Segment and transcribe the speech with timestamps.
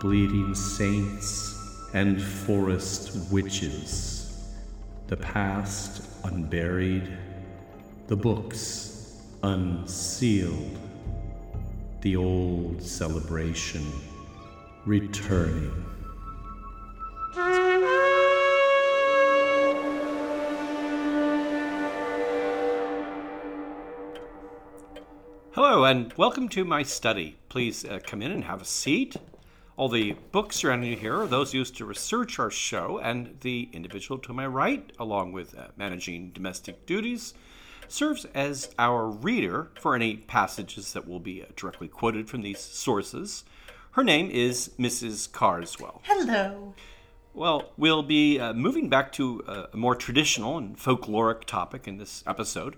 [0.00, 4.50] bleeding saints, and forest witches,
[5.08, 7.06] the past unburied,
[8.06, 10.78] the books unsealed,
[12.00, 13.84] the old celebration
[14.86, 15.84] returning.
[25.52, 27.36] Hello, and welcome to my study.
[27.50, 29.16] Please uh, come in and have a seat.
[29.80, 33.70] All the books surrounding you here are those used to research our show, and the
[33.72, 37.32] individual to my right, along with uh, managing domestic duties,
[37.88, 42.60] serves as our reader for any passages that will be uh, directly quoted from these
[42.60, 43.44] sources.
[43.92, 45.32] Her name is Mrs.
[45.32, 46.02] Carswell.
[46.04, 46.74] Hello.
[47.32, 51.96] Well, we'll be uh, moving back to uh, a more traditional and folkloric topic in
[51.96, 52.76] this episode.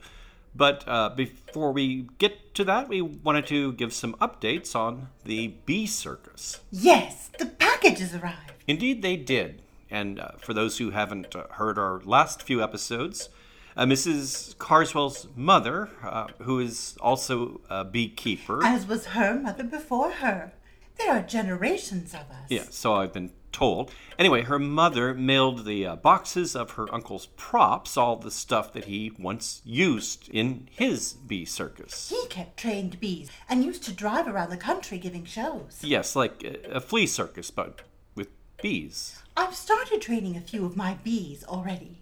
[0.55, 5.49] But uh, before we get to that, we wanted to give some updates on the
[5.65, 6.61] bee circus.
[6.71, 8.53] Yes, the packages arrived.
[8.67, 9.63] Indeed, they did.
[9.91, 13.29] And uh, for those who haven't uh, heard our last few episodes,
[13.77, 14.57] uh, Mrs.
[14.59, 18.65] Carswell's mother, uh, who is also a beekeeper.
[18.65, 20.53] As was her mother before her.
[20.99, 22.49] There are generations of us.
[22.49, 23.93] Yeah, so I've been told.
[24.19, 28.87] Anyway, her mother mailed the uh, boxes of her uncle's props, all the stuff that
[28.87, 32.09] he once used in his bee circus.
[32.09, 35.79] He kept trained bees and used to drive around the country giving shows.
[35.83, 37.83] Yes, like a, a flea circus, but
[38.15, 38.29] with
[38.63, 39.21] bees.
[39.37, 41.99] I've started training a few of my bees already.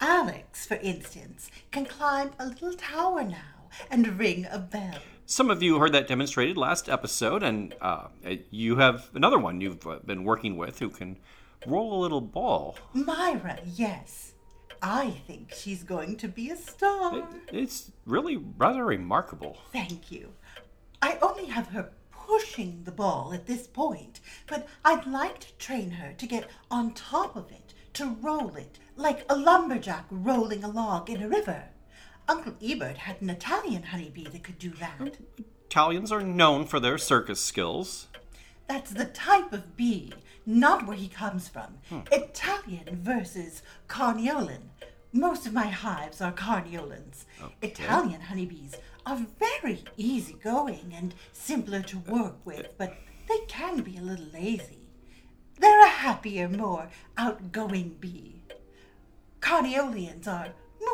[0.00, 4.98] Alex, for instance, can climb a little tower now and ring a bell.
[5.26, 8.08] Some of you heard that demonstrated last episode, and uh,
[8.50, 11.18] you have another one you've uh, been working with who can
[11.66, 12.76] roll a little ball.
[12.92, 14.32] Myra, yes.
[14.82, 17.18] I think she's going to be a star.
[17.18, 19.58] It, it's really rather remarkable.
[19.72, 20.32] Thank you.
[21.00, 25.92] I only have her pushing the ball at this point, but I'd like to train
[25.92, 30.68] her to get on top of it, to roll it, like a lumberjack rolling a
[30.68, 31.64] log in a river.
[32.32, 35.18] Uncle Ebert had an Italian honeybee that could do that.
[35.66, 38.08] Italians are known for their circus skills.
[38.66, 40.14] That's the type of bee,
[40.46, 41.74] not where he comes from.
[41.90, 42.00] Hmm.
[42.10, 44.70] Italian versus Carniolan.
[45.12, 47.26] Most of my hives are Carniolans.
[47.38, 47.68] Okay.
[47.68, 52.96] Italian honeybees are very easygoing and simpler to work with, but
[53.28, 54.88] they can be a little lazy.
[55.60, 56.88] They're a happier, more
[57.18, 58.40] outgoing bee.
[59.40, 60.48] Carniolians are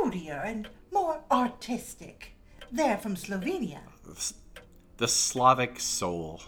[0.08, 2.32] moodier and more artistic.
[2.72, 3.80] They're from Slovenia.
[4.96, 6.40] The Slavic soul.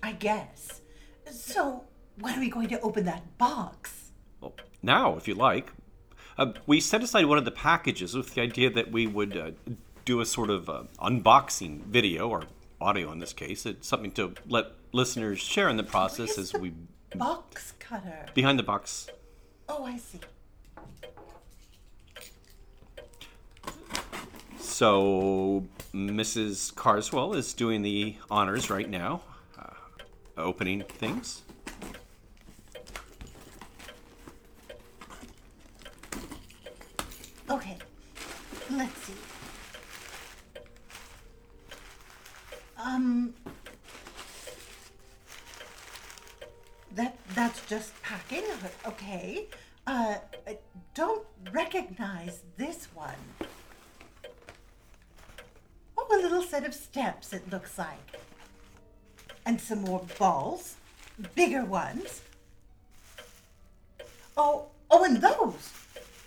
[0.00, 0.80] I guess.
[1.30, 1.84] So,
[2.20, 4.12] when are we going to open that box?
[4.40, 5.72] Well, now, if you like.
[6.38, 9.50] Uh, we set aside one of the packages with the idea that we would uh,
[10.04, 12.44] do a sort of uh, unboxing video or
[12.80, 13.66] audio in this case.
[13.66, 16.72] It's something to let listeners share in the process as we
[17.16, 19.08] box cutter behind the box.
[19.68, 20.20] Oh, I see.
[24.80, 26.74] So, Mrs.
[26.74, 29.20] Carswell is doing the honors right now,
[29.58, 29.74] uh,
[30.38, 31.42] opening things.
[37.50, 37.76] Okay,
[38.70, 39.12] let's see.
[42.78, 43.34] Um,
[46.94, 48.44] that that's just packing.
[48.86, 49.46] Okay.
[49.86, 50.14] Uh,
[50.94, 53.14] don't recognize this one
[56.12, 58.20] a little set of steps, it looks like.
[59.46, 60.76] And some more balls,
[61.34, 62.22] bigger ones.
[64.36, 65.72] Oh, oh, and those.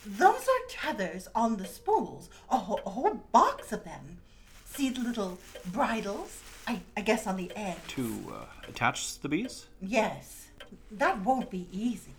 [0.06, 4.18] Those are tethers on the spools, a, whole, a whole box of them.
[4.66, 5.38] See the little
[5.68, 7.80] bridles, I, I guess on the end.
[7.90, 9.68] To uh, attach the bees?
[9.82, 10.48] Yes.
[10.92, 12.12] That won't be easy.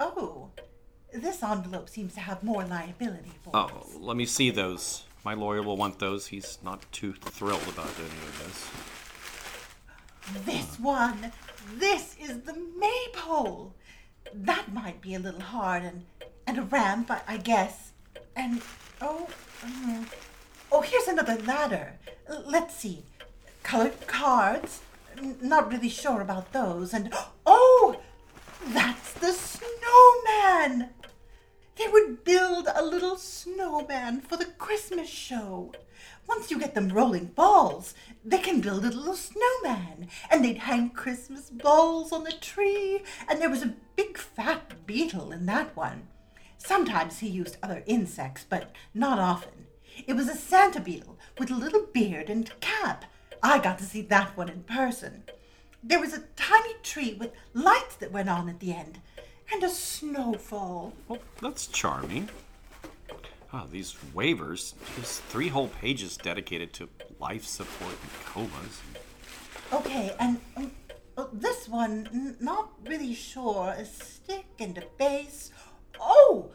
[0.00, 0.48] Oh,
[1.12, 3.96] this envelope seems to have more liability for oh, us.
[3.98, 5.04] let me see those.
[5.24, 6.28] My lawyer will want those.
[6.28, 8.70] He's not too thrilled about any of this.
[10.46, 11.32] This one.
[11.76, 13.74] This is the maypole.
[14.32, 16.04] That might be a little hard and
[16.46, 17.92] and a ramp, I, I guess.
[18.34, 18.62] And
[19.00, 19.28] oh,
[19.62, 20.06] um,
[20.72, 21.92] oh, here's another ladder.
[22.28, 23.04] L- let's see.
[23.62, 24.80] Colored cards.
[25.18, 26.94] N- not really sure about those.
[26.94, 27.12] And
[27.46, 28.00] oh,
[28.68, 30.90] that's the snowman.
[31.80, 35.72] They would build a little snowman for the Christmas show.
[36.28, 40.90] Once you get them rolling balls, they can build a little snowman, and they'd hang
[40.90, 46.08] Christmas balls on the tree, and there was a big fat beetle in that one.
[46.58, 49.66] Sometimes he used other insects, but not often.
[50.06, 53.06] It was a Santa beetle with a little beard and cap.
[53.42, 55.22] I got to see that one in person.
[55.82, 59.00] There was a tiny tree with lights that went on at the end,
[59.52, 60.92] and a snowfall.
[61.08, 62.28] Well, that's charming.
[63.52, 64.74] Ah, these waivers.
[64.94, 66.88] There's three whole pages dedicated to
[67.18, 68.80] life support and comas.
[69.72, 70.70] Okay, and um,
[71.16, 73.74] uh, this one, n- not really sure.
[73.76, 75.50] A stick and a base.
[76.00, 76.50] Oh,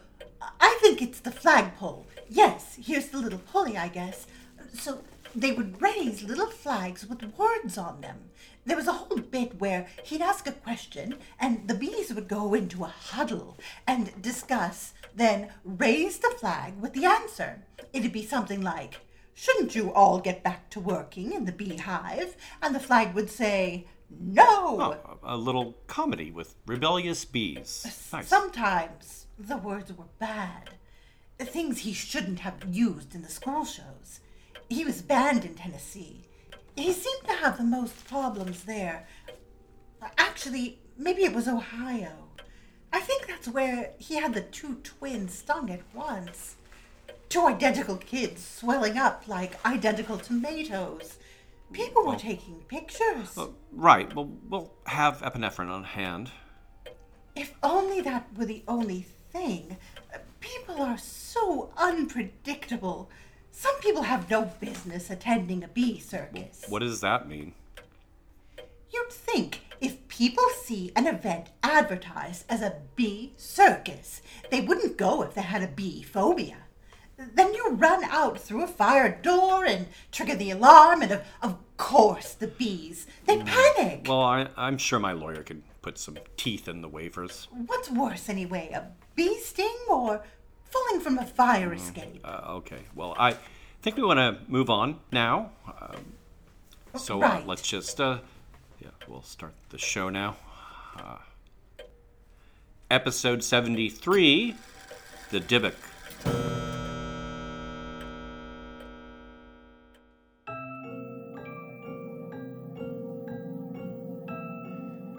[0.60, 2.08] I think it's the flagpole.
[2.30, 4.26] Yes, here's the little pulley, I guess.
[4.74, 5.00] So
[5.36, 8.30] they would raise little flags with words on them.
[8.66, 12.54] There was a whole bit where he'd ask a question, and the bees would go
[12.54, 17.62] into a huddle and discuss, then raise the flag with the answer.
[17.94, 19.02] It'd be something like,
[19.34, 22.38] Shouldn't you all get back to working in the beehive?
[22.62, 24.46] And the flag would say, No!
[24.48, 28.10] Oh, a, little comedy with rebellious bees.
[28.14, 28.28] Nice.
[28.28, 30.70] Sometimes the words were bad.
[31.38, 34.22] Things he shouldn't have used in the school shows.
[34.70, 36.22] He was banned in Tennessee.
[36.76, 39.08] He seemed to have the most problems there.
[40.18, 42.12] Actually, maybe it was Ohio.
[42.92, 46.56] I think that's where he had the two twins stung at once.
[47.30, 51.18] Two identical kids swelling up like identical tomatoes.
[51.72, 53.38] People were taking pictures.
[53.38, 54.14] Uh, right.
[54.16, 56.32] Well, we'll have epinephrine on hand.
[57.36, 59.78] If only that were the only thing.
[60.40, 63.10] People are so unpredictable.
[63.57, 66.66] Some people have no business attending a bee circus.
[66.68, 67.54] What does that mean?
[68.92, 74.22] You'd think if people see an event advertised as a bee circus,
[74.52, 76.57] they wouldn't go if they had a bee phobia.
[77.18, 81.58] Then you run out through a fire door and trigger the alarm, and of, of
[81.78, 83.08] course the bees.
[83.25, 83.46] They mm.
[83.46, 84.06] panic.
[84.06, 87.48] Well, I, I'm sure my lawyer could put some teeth in the waivers.
[87.68, 90.25] What's worse, anyway, a bee sting or
[90.75, 92.19] falling from a fire escape?
[92.24, 92.80] Uh, okay.
[92.95, 93.36] Well, I
[93.81, 95.51] think we want to move on now.
[95.68, 96.13] Um,
[96.98, 97.48] so uh, Right.
[97.48, 98.19] let's just, uh,
[98.81, 100.36] yeah, we'll start the show now.
[100.98, 101.18] Uh,
[102.92, 104.56] episode 73
[105.31, 106.75] The Dybbuk.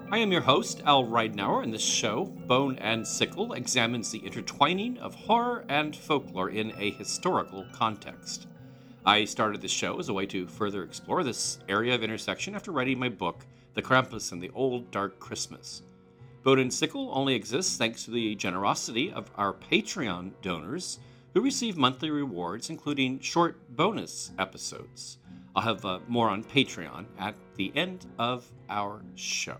[0.08, 4.98] I am your host, Al Ridenour, and this show, Bone and Sickle, examines the intertwining
[4.98, 8.46] of horror and folklore in a historical context.
[9.04, 12.70] I started this show as a way to further explore this area of intersection after
[12.70, 13.44] writing my book,
[13.74, 15.82] The Krampus and the Old Dark Christmas.
[16.44, 21.00] Bone and Sickle only exists thanks to the generosity of our Patreon donors
[21.34, 25.18] who receive monthly rewards, including short bonus episodes.
[25.56, 29.56] I'll have uh, more on Patreon at the end of our show.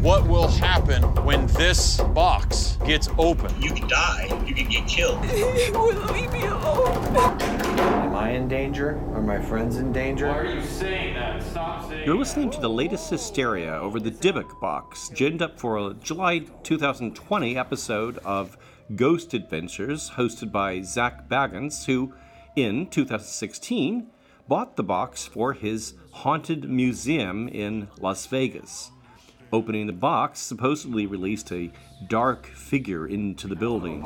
[0.00, 3.52] What will happen when this box gets open?
[3.60, 4.28] You can die.
[4.46, 5.24] You can get killed.
[5.24, 5.34] Am
[8.14, 8.90] I in danger?
[9.12, 10.28] Are my friends in danger?
[10.28, 11.42] Why are you saying that?
[11.42, 15.76] Stop saying You're listening to the latest hysteria over the Dybbuk box, ginned up for
[15.76, 18.56] a July 2020 episode of
[18.94, 22.14] Ghost Adventures, hosted by Zak Bagans, who,
[22.54, 24.06] in 2016,
[24.46, 28.92] bought the box for his haunted museum in Las Vegas.
[29.50, 31.70] Opening the box supposedly released a
[32.06, 34.04] dark figure into the building.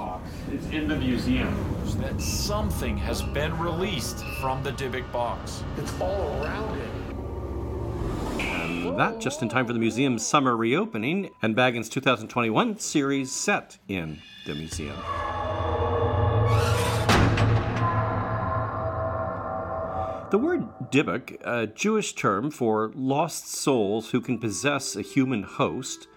[0.52, 1.52] It's in the museum.
[1.98, 5.64] That something has been released from the Dybbuk box.
[5.76, 6.88] It's all around it.
[8.40, 13.78] And that just in time for the museum's summer reopening and Bagans' 2021 series set
[13.88, 14.96] in the museum.
[20.32, 26.08] The word Dybbuk, a Jewish term for lost souls who can possess a human host,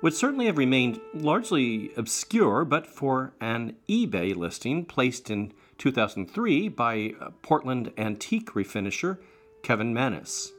[0.00, 7.14] would certainly have remained largely obscure but for an eBay listing placed in 2003 by
[7.42, 9.18] Portland antique refinisher
[9.64, 10.52] Kevin Mannis.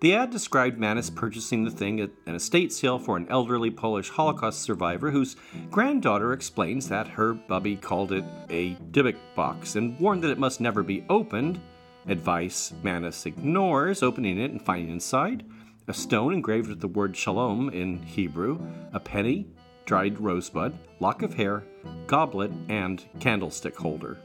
[0.00, 4.08] The ad described Mannis purchasing the thing at an estate sale for an elderly Polish
[4.08, 5.36] Holocaust survivor whose
[5.70, 10.58] granddaughter explains that her bubby called it a Dybbuk box and warned that it must
[10.58, 11.60] never be opened.
[12.06, 15.44] Advice Mannis ignores, opening it and finding inside
[15.86, 18.58] a stone engraved with the word shalom in Hebrew,
[18.94, 19.46] a penny,
[19.84, 21.62] dried rosebud, lock of hair,
[22.06, 24.16] goblet, and candlestick holder.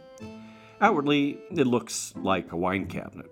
[0.79, 3.29] Outwardly, it looks like a wine cabinet.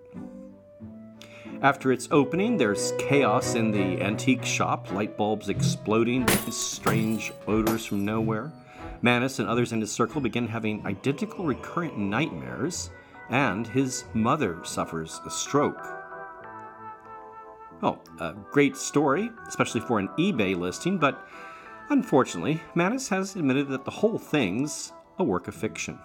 [1.62, 8.04] After its opening, there's chaos in the antique shop, light bulbs exploding, strange odors from
[8.04, 8.52] nowhere.
[9.00, 12.90] Mannis and others in his circle begin having identical recurrent nightmares,
[13.30, 15.86] and his mother suffers a stroke.
[17.82, 21.28] Oh, a great story, especially for an eBay listing, but
[21.90, 25.98] unfortunately, Mannis has admitted that the whole thing's a work of fiction.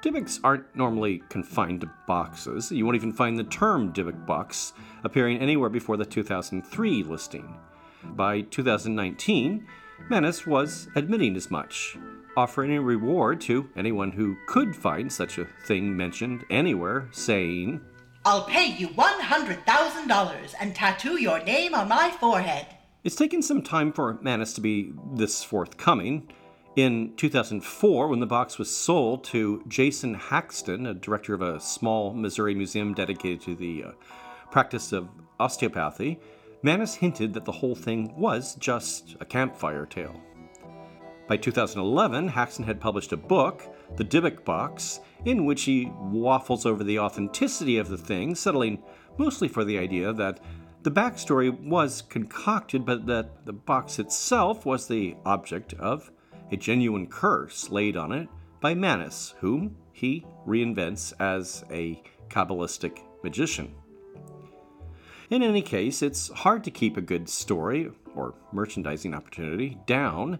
[0.00, 2.70] Dybbuks aren't normally confined to boxes.
[2.70, 7.56] You won't even find the term Dybbuk box appearing anywhere before the 2003 listing.
[8.04, 9.66] By 2019,
[10.08, 11.98] Mannis was admitting as much,
[12.38, 17.80] offering a reward to anyone who could find such a thing mentioned anywhere, saying,
[18.24, 22.66] I'll pay you $100,000 and tattoo your name on my forehead.
[23.02, 26.30] It's taken some time for Mannis to be this forthcoming.
[26.76, 32.14] In 2004, when the box was sold to Jason Haxton, a director of a small
[32.14, 33.90] Missouri museum dedicated to the uh,
[34.52, 35.08] practice of
[35.40, 36.20] osteopathy,
[36.62, 40.20] Mannis hinted that the whole thing was just a campfire tale.
[41.28, 43.62] By 2011, Haxton had published a book,
[43.96, 48.82] The Dybbuk Box, in which he waffles over the authenticity of the thing, settling
[49.18, 50.40] mostly for the idea that
[50.84, 56.10] the backstory was concocted, but that the box itself was the object of
[56.50, 58.28] a genuine curse laid on it
[58.62, 63.74] by Mannis, whom he reinvents as a Kabbalistic magician.
[65.28, 70.38] In any case, it's hard to keep a good story or merchandising opportunity down,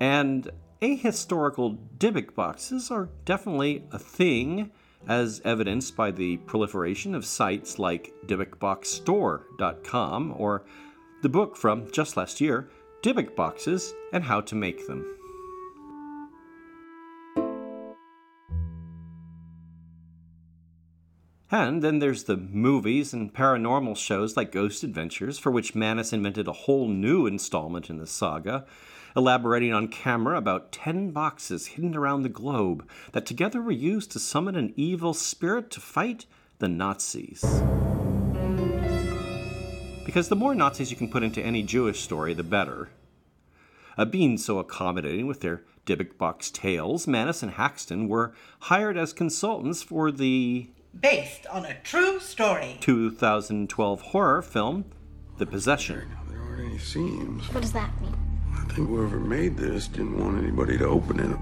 [0.00, 4.72] and ahistorical Dybbuk boxes are definitely a thing,
[5.06, 10.64] as evidenced by the proliferation of sites like DybbukBoxStore.com or
[11.22, 12.68] the book from just last year,
[13.02, 15.16] Dybbuk Boxes and How to Make Them.
[21.52, 26.46] And then there's the movies and paranormal shows like Ghost Adventures, for which Mannis invented
[26.46, 28.64] a whole new installment in the saga,
[29.16, 34.18] elaborating on camera about 10 boxes hidden around the globe that together were used to
[34.18, 36.26] summon an evil spirit to fight
[36.58, 37.42] the Nazis.
[40.04, 42.90] Because the more Nazis you can put into any Jewish story, the better.
[43.96, 49.12] Uh, being so accommodating with their Dybbuk box tales, Mannis and Haxton were hired as
[49.12, 52.76] consultants for the Based on a true story.
[52.80, 54.84] 2012 horror film,
[55.38, 56.16] The Possession.
[56.28, 57.44] There aren't any seams.
[57.54, 58.19] What does that mean?
[58.54, 61.36] I think whoever made this didn't want anybody to open it.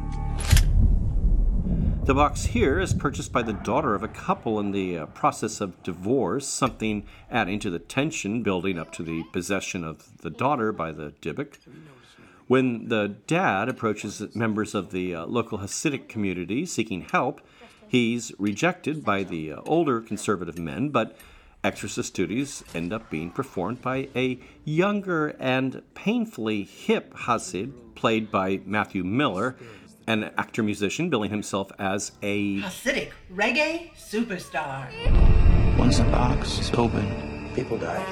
[2.08, 5.60] The box here is purchased by the daughter of a couple in the uh, process
[5.60, 10.72] of divorce, something adding to the tension building up to the possession of the daughter
[10.72, 11.58] by the Dybbuk.
[12.46, 17.42] When the dad approaches members of the uh, local Hasidic community seeking help,
[17.86, 21.14] he's rejected by the uh, older conservative men, but
[21.64, 28.60] exorcist duties end up being performed by a younger and painfully hip Hasid, played by
[28.64, 29.56] Matthew Miller,
[30.06, 34.88] an actor musician billing himself as a Hasidic reggae superstar.
[35.78, 38.04] Once the box is open, people die.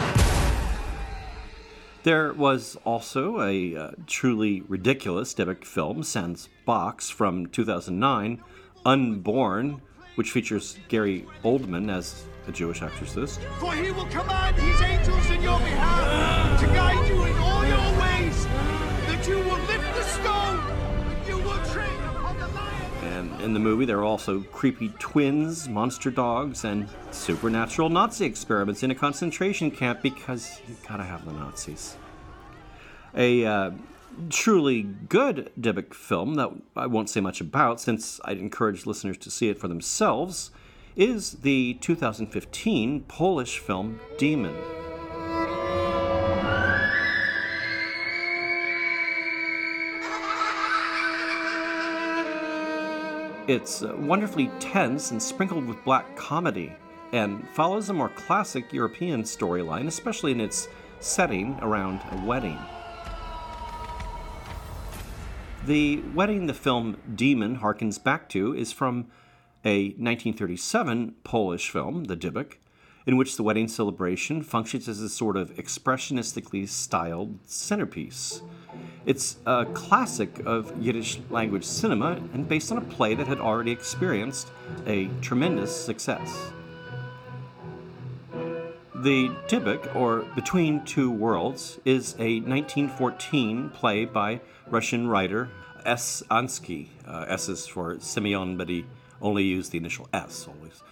[2.02, 8.40] There was also a uh, truly ridiculous Dybbuk film, Sans Box, from 2009,
[8.84, 9.80] Unborn,
[10.14, 13.40] which features Gary Oldman as a Jewish exorcist.
[13.58, 18.00] For he will command his angels in your behalf to guide you in all your
[18.00, 23.04] ways, that you will lift the stone, and you will tread upon the lion.
[23.04, 28.82] And in the movie, there are also creepy twins, monster dogs, and supernatural Nazi experiments
[28.82, 31.96] in a concentration camp because you gotta have the Nazis.
[33.14, 33.70] A uh,
[34.30, 39.30] truly good Dybbuk film that I won't say much about since I'd encourage listeners to
[39.30, 40.50] see it for themselves
[40.96, 44.56] is the 2015 Polish film Demon.
[53.46, 56.72] It's uh, wonderfully tense and sprinkled with black comedy,
[57.12, 60.66] and follows a more classic European storyline, especially in its
[61.00, 62.58] setting around a wedding.
[65.66, 69.06] The wedding the film Demon harkens back to is from
[69.66, 72.54] a 1937 Polish film, The Dybbuk,
[73.04, 78.42] in which the wedding celebration functions as a sort of expressionistically styled centerpiece.
[79.06, 83.72] It's a classic of Yiddish language cinema and based on a play that had already
[83.72, 84.52] experienced
[84.86, 86.52] a tremendous success.
[88.94, 95.50] The Dybbuk, or Between Two Worlds, is a 1914 play by Russian writer
[95.84, 96.22] S.
[96.30, 96.88] Ansky.
[97.06, 97.98] Uh, S is for
[98.56, 98.84] but he
[99.20, 100.82] only use the initial S always.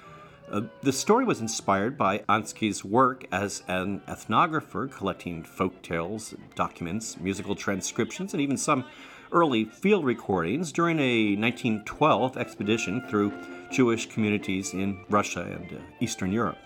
[0.50, 7.16] Uh, the story was inspired by Ansky's work as an ethnographer, collecting folk tales, documents,
[7.18, 8.84] musical transcriptions, and even some
[9.32, 13.32] early field recordings during a 1912 expedition through
[13.72, 16.58] Jewish communities in Russia and uh, Eastern Europe.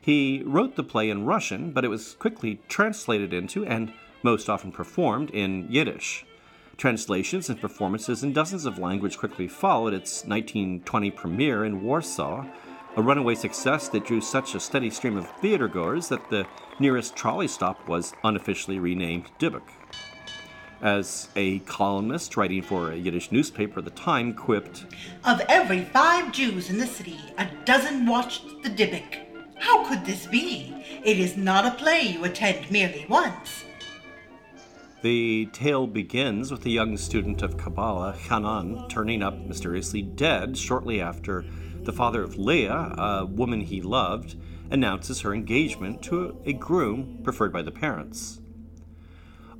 [0.00, 4.72] He wrote the play in Russian, but it was quickly translated into and most often
[4.72, 6.24] performed in Yiddish.
[6.78, 12.46] Translations and performances in dozens of languages quickly followed its 1920 premiere in Warsaw,
[12.96, 16.46] a runaway success that drew such a steady stream of theatergoers that the
[16.78, 19.68] nearest trolley stop was unofficially renamed Dybbuk.
[20.80, 24.86] As a columnist writing for a Yiddish newspaper at the time quipped,
[25.24, 29.18] Of every five Jews in the city, a dozen watched the Dybbuk.
[29.58, 30.72] How could this be?
[31.04, 33.64] It is not a play you attend merely once.
[35.00, 41.00] The tale begins with a young student of Kabbalah, Hanan, turning up mysteriously dead shortly
[41.00, 41.44] after
[41.82, 44.34] the father of Leah, a woman he loved,
[44.72, 48.40] announces her engagement to a groom preferred by the parents.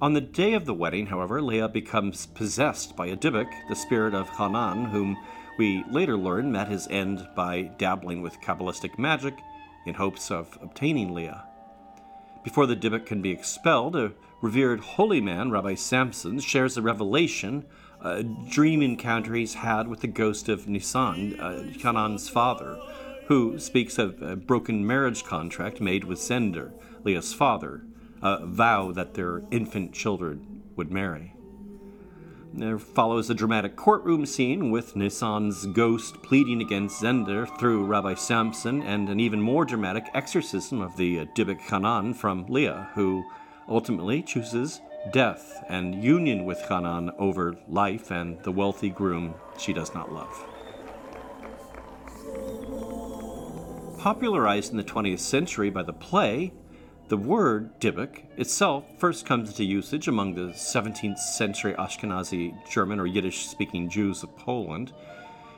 [0.02, 4.14] On the day of the wedding, however, Leah becomes possessed by a Dybbuk, the spirit
[4.14, 5.16] of Hanan, whom
[5.56, 9.38] we later learn met his end by dabbling with Kabbalistic magic
[9.86, 11.44] in hopes of obtaining Leah.
[12.42, 17.64] Before the Dybbuk can be expelled, a revered holy man, Rabbi Samson, shares a revelation,
[18.00, 22.78] a dream encounter he's had with the ghost of Nisan, uh, Hanan's father,
[23.26, 26.72] who speaks of a broken marriage contract made with Zender,
[27.04, 27.84] Leah's father,
[28.22, 31.34] a vow that their infant children would marry.
[32.54, 38.82] There follows a dramatic courtroom scene with Nisan's ghost pleading against Zender through Rabbi Samson,
[38.82, 43.24] and an even more dramatic exorcism of the Dybbuk Hanan from Leah, who
[43.68, 44.80] ultimately chooses
[45.12, 50.44] death and union with Hanan over life and the wealthy groom she does not love.
[53.98, 56.52] Popularized in the 20th century by the play,
[57.08, 63.06] the word Dybbuk itself first comes into usage among the 17th century Ashkenazi German or
[63.06, 64.92] Yiddish speaking Jews of Poland.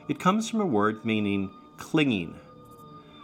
[0.07, 2.35] It comes from a word meaning clinging.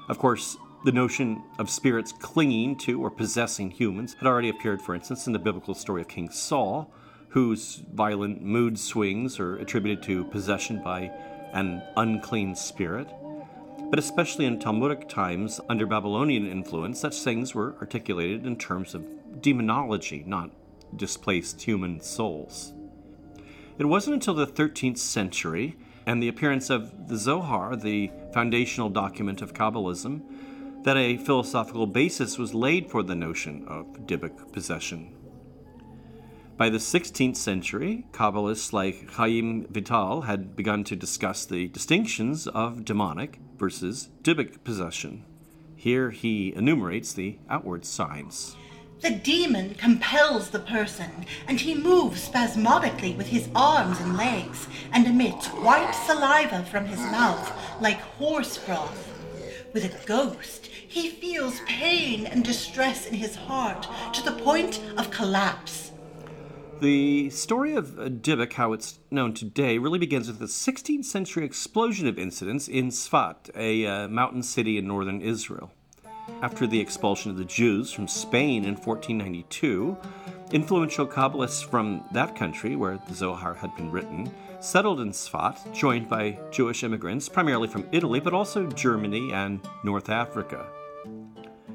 [0.09, 4.95] Of course, the notion of spirits clinging to or possessing humans had already appeared, for
[4.95, 6.89] instance, in the biblical story of King Saul,
[7.27, 11.11] whose violent mood swings are attributed to possession by
[11.51, 13.09] an unclean spirit.
[13.89, 19.41] But especially in Talmudic times, under Babylonian influence, such things were articulated in terms of
[19.41, 20.51] demonology, not
[20.95, 22.71] displaced human souls.
[23.77, 29.41] It wasn't until the 13th century and the appearance of the Zohar, the foundational document
[29.41, 30.21] of Kabbalism,
[30.87, 35.13] that a philosophical basis was laid for the notion of Dybbuk possession.
[36.55, 42.85] By the 16th century, Kabbalists like Chaim Vital had begun to discuss the distinctions of
[42.85, 45.25] demonic versus Dybbuk possession.
[45.75, 48.55] Here he enumerates the outward signs.
[49.01, 55.05] The demon compels the person, and he moves spasmodically with his arms and legs, and
[55.05, 59.16] emits white saliva from his mouth like horse broth.
[59.77, 65.11] With a ghost, he feels pain and distress in his heart to the point of
[65.11, 65.91] collapse.
[66.79, 72.07] The story of Dybbuk, how it's known today, really begins with the 16th century explosion
[72.07, 75.71] of incidents in Sfat, a uh, mountain city in northern Israel.
[76.41, 79.95] After the expulsion of the Jews from Spain in 1492,
[80.51, 86.09] influential Kabbalists from that country, where the Zohar had been written, settled in Sfat, joined
[86.09, 90.65] by Jewish immigrants, primarily from Italy, but also Germany and North Africa.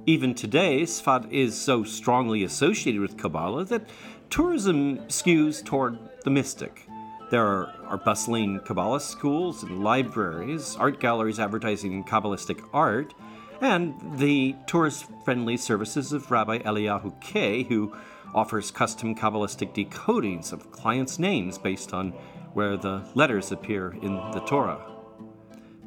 [0.06, 3.88] Even today, Sfat is so strongly associated with Kabbalah that
[4.30, 6.88] tourism skews toward the mystic.
[7.30, 13.14] There are, are, bustling Kabbalah schools and libraries, art galleries advertising Kabbalistic art,
[13.60, 17.94] and the tourist friendly services of Rabbi Eliyahu Kay, who
[18.34, 22.10] offers custom Kabbalistic decodings of clients' names based on
[22.54, 24.80] where the letters appear in the Torah.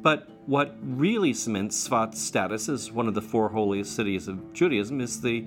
[0.02, 5.00] But what really cements Sfat's status as one of the four holiest cities of Judaism
[5.00, 5.46] is the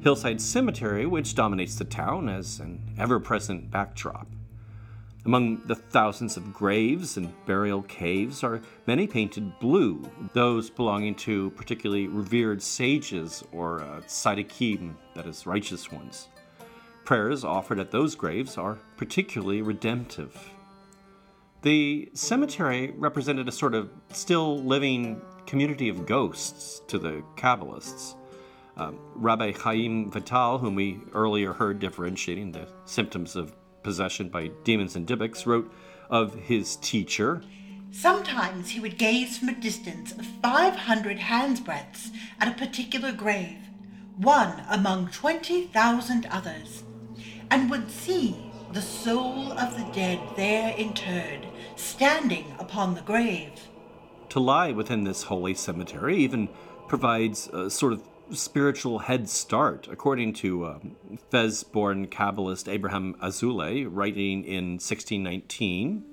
[0.00, 4.26] hillside cemetery, which dominates the town as an ever present backdrop.
[5.26, 11.50] Among the thousands of graves and burial caves are many painted blue, those belonging to
[11.50, 16.28] particularly revered sages or uh, tzaddikim, that is, righteous ones.
[17.08, 20.50] Prayers offered at those graves are particularly redemptive.
[21.62, 28.14] The cemetery represented a sort of still living community of ghosts to the Kabbalists.
[28.76, 34.94] Um, Rabbi Chaim Vital, whom we earlier heard differentiating the symptoms of possession by demons
[34.94, 35.72] and dybbuks, wrote
[36.10, 37.42] of his teacher.
[37.90, 43.56] Sometimes he would gaze from a distance of 500 handsbreadths at a particular grave,
[44.18, 46.82] one among 20,000 others,
[47.50, 48.36] and would see
[48.72, 53.68] the soul of the dead there interred, standing upon the grave.
[54.30, 56.48] To lie within this holy cemetery even
[56.86, 60.78] provides a sort of spiritual head start, according to uh,
[61.30, 66.04] Fez born Kabbalist Abraham Azoulay, writing in 1619.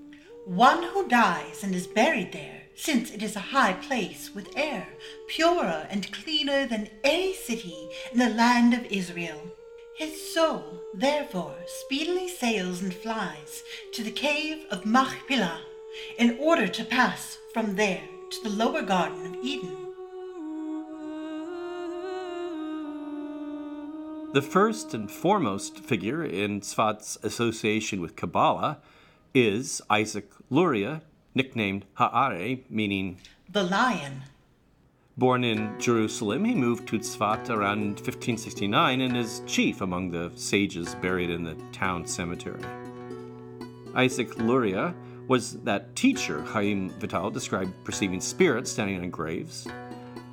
[0.45, 4.87] One who dies and is buried there, since it is a high place with air,
[5.27, 9.41] purer and cleaner than any city in the land of Israel.
[9.95, 15.61] His soul, therefore, speedily sails and flies to the cave of Machpelah
[16.19, 19.77] in order to pass from there to the lower Garden of Eden.
[24.33, 28.79] The first and foremost figure in Tzfat's association with Kabbalah
[29.33, 31.03] is Isaac Luria,
[31.33, 34.23] nicknamed Ha'ari, meaning the lion.
[35.17, 40.93] Born in Jerusalem, he moved to Tzfat around 1569 and is chief among the sages
[40.95, 42.59] buried in the town cemetery.
[43.95, 44.93] Isaac Luria
[45.29, 49.65] was that teacher Chaim Vital described perceiving spirits standing on graves.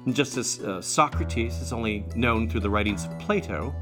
[0.09, 3.73] Just as uh, Socrates is only known through the writings of Plato,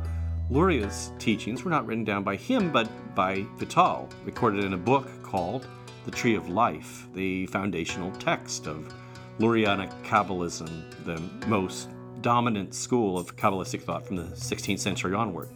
[0.51, 5.09] Luria's teachings were not written down by him but by Vital, recorded in a book
[5.23, 5.67] called
[6.05, 8.93] The Tree of Life, the foundational text of
[9.41, 10.69] Lurianic Kabbalism,
[11.07, 11.89] the most
[12.21, 15.49] dominant school of Kabbalistic thought from the 16th century onward.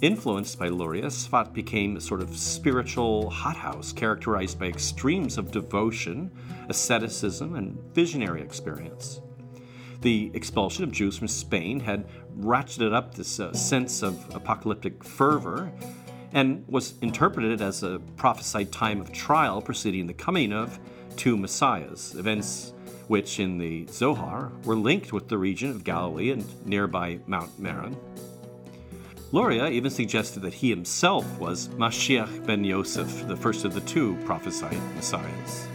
[0.00, 6.30] Influenced by Luria, Tzfat became a sort of spiritual hothouse characterized by extremes of devotion,
[6.68, 9.20] asceticism, and visionary experience.
[10.02, 12.06] The expulsion of Jews from Spain had
[12.38, 15.72] ratcheted up this uh, sense of apocalyptic fervor
[16.32, 20.78] and was interpreted as a prophesied time of trial preceding the coming of
[21.16, 22.72] two messiahs, events
[23.08, 27.96] which in the Zohar were linked with the region of Galilee and nearby Mount Meron.
[29.32, 34.16] Luria even suggested that he himself was Mashiach ben Yosef, the first of the two
[34.24, 35.66] prophesied messiahs.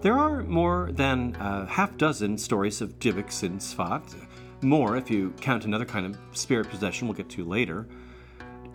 [0.00, 4.14] There are more than a half dozen stories of Dybbuk's in Tzfat,
[4.62, 7.86] more if you count another kind of spirit possession we'll get to later.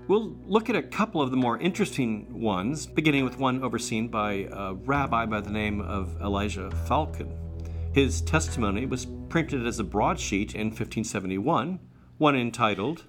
[0.09, 4.47] We'll look at a couple of the more interesting ones, beginning with one overseen by
[4.51, 7.31] a rabbi by the name of Elijah Falcon.
[7.93, 11.79] His testimony was printed as a broadsheet in 1571,
[12.17, 13.03] one entitled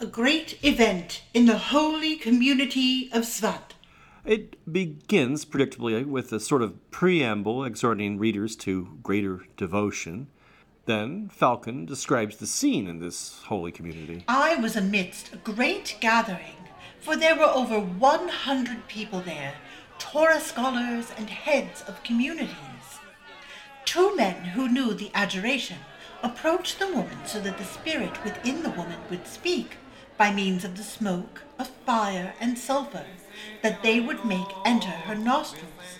[0.00, 3.72] A Great Event in the Holy Community of Tzfat.
[4.24, 10.28] It begins, predictably, with a sort of preamble exhorting readers to greater devotion.
[10.86, 14.24] Then Falcon describes the scene in this holy community.
[14.28, 16.54] I was amidst a great gathering,
[17.00, 19.54] for there were over 100 people there,
[19.98, 22.54] Torah scholars and heads of communities.
[23.84, 25.78] Two men who knew the adjuration
[26.22, 29.78] approached the woman so that the spirit within the woman would speak
[30.16, 33.06] by means of the smoke of fire and sulfur
[33.62, 35.98] that they would make enter her nostrils.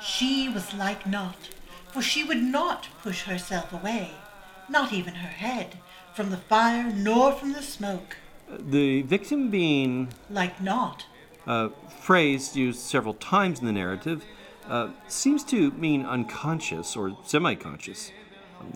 [0.00, 1.48] She was like naught,
[1.96, 4.10] for she would not push herself away,
[4.68, 5.78] not even her head,
[6.12, 8.18] from the fire nor from the smoke.
[8.50, 11.06] The victim being like not.
[11.46, 14.26] A phrase used several times in the narrative
[14.68, 18.12] uh, seems to mean unconscious or semi conscious.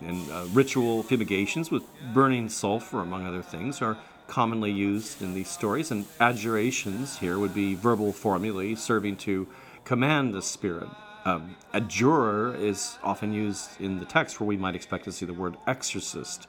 [0.01, 1.83] And uh, ritual fumigations with
[2.15, 7.53] burning sulfur, among other things, are commonly used in these stories, and adjurations here would
[7.53, 9.47] be verbal formulae serving to
[9.85, 10.89] command the spirit.
[11.23, 15.33] Um, adjurer is often used in the text where we might expect to see the
[15.33, 16.47] word exorcist,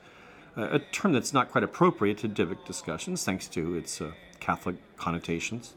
[0.56, 5.74] a term that's not quite appropriate to Dybbuk discussions thanks to its uh, Catholic connotations.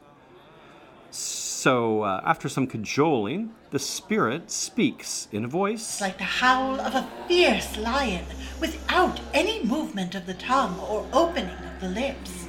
[1.12, 6.94] So, uh, after some cajoling, the spirit speaks in a voice like the howl of
[6.94, 8.26] a fierce lion,
[8.60, 12.45] without any movement of the tongue or opening of the lips.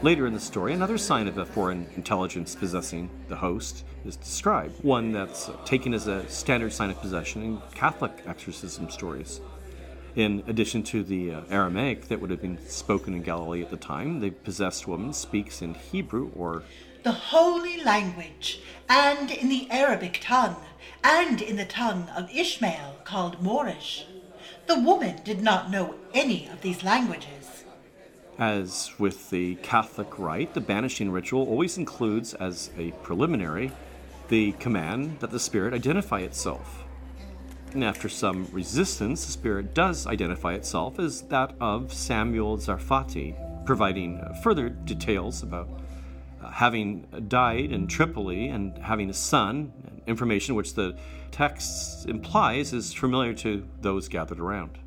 [0.00, 4.84] Later in the story, another sign of a foreign intelligence possessing the host is described,
[4.84, 9.40] one that's taken as a standard sign of possession in Catholic exorcism stories.
[10.14, 13.76] In addition to the uh, Aramaic that would have been spoken in Galilee at the
[13.76, 16.62] time, the possessed woman speaks in Hebrew or
[17.02, 20.56] the holy language, and in the Arabic tongue,
[21.02, 24.06] and in the tongue of Ishmael called Moorish.
[24.66, 27.37] The woman did not know any of these languages.
[28.38, 33.72] As with the Catholic rite, the banishing ritual always includes, as a preliminary,
[34.28, 36.84] the command that the spirit identify itself.
[37.72, 43.34] And after some resistance, the spirit does identify itself as that of Samuel Zarfati,
[43.66, 45.68] providing further details about
[46.40, 49.72] uh, having died in Tripoli and having a son,
[50.06, 50.96] information which the
[51.32, 54.78] text implies is familiar to those gathered around.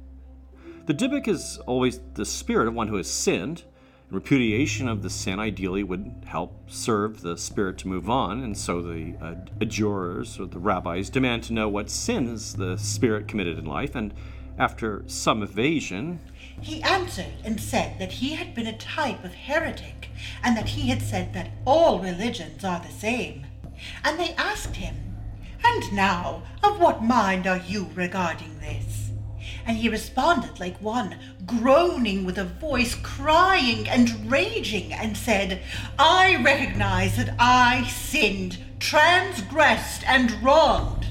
[0.85, 3.63] The Dybbuk is always the spirit of one who has sinned,
[4.11, 8.81] Repudiation of the sin ideally would help serve the spirit to move on, and so
[8.81, 13.63] the uh, adjurers or the rabbis demand to know what sins the spirit committed in
[13.63, 14.13] life, and
[14.57, 16.19] after some evasion,
[16.59, 20.09] he answered and said that he had been a type of heretic,
[20.43, 23.47] and that he had said that all religions are the same.
[24.03, 25.15] And they asked him,
[25.63, 29.00] And now, of what mind are you regarding this?
[29.65, 35.62] And he responded like one groaning with a voice crying and raging, and said,
[35.97, 41.08] I recognize that I sinned, transgressed, and wronged.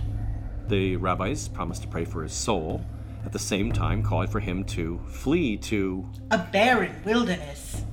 [0.69, 2.85] The rabbis promised to pray for his soul,
[3.25, 7.85] at the same time calling for him to flee to a barren wilderness.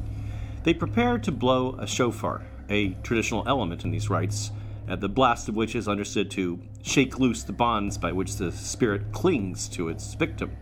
[0.64, 4.52] They prepared to blow a shofar, a traditional element in these rites,
[4.88, 8.52] at the blast of which is understood to shake loose the bonds by which the
[8.52, 10.56] spirit clings to its victim.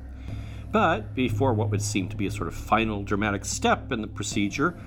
[0.72, 4.08] But before what would seem to be a sort of final dramatic step in the
[4.08, 4.78] procedure,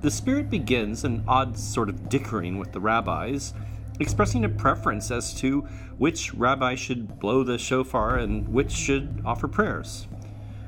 [0.00, 3.54] the spirit begins an odd sort of dickering with the rabbis,
[4.00, 5.60] expressing a preference as to
[5.98, 10.06] which rabbi should blow the shofar and which should offer prayers.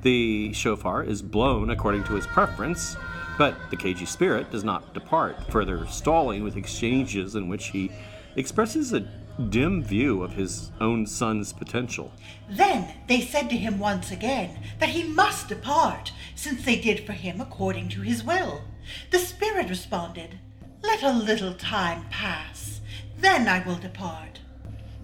[0.02, 2.96] The shofar is blown according to his preference,
[3.36, 7.90] but the cagey spirit does not depart, further stalling with exchanges in which he
[8.36, 9.08] expresses a
[9.50, 12.12] dim view of his own son's potential.
[12.50, 17.12] Then they said to him once again that he must depart, since they did for
[17.12, 18.62] him according to his will.
[19.10, 20.38] The Spirit responded,
[20.82, 22.80] Let a little time pass,
[23.16, 24.40] then I will depart.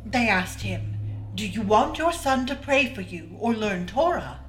[0.04, 0.96] They asked him,
[1.34, 4.40] Do you want your son to pray for you or learn Torah?